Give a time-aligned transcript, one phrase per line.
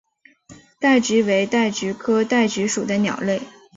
[0.79, 3.39] 戴菊为戴菊科戴菊属的鸟类。